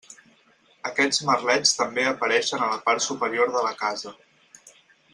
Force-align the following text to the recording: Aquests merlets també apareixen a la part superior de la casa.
Aquests 0.89 1.19
merlets 1.27 1.75
també 1.81 2.07
apareixen 2.13 2.65
a 2.65 2.71
la 2.75 2.81
part 2.89 3.07
superior 3.11 3.55
de 3.59 3.65
la 3.71 3.75
casa. 3.87 4.19